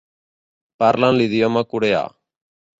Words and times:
Parlen 0.85 1.19
l'idioma 1.19 1.65
coreà. 1.75 2.03